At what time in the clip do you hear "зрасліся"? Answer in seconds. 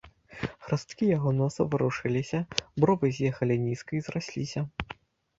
4.07-4.65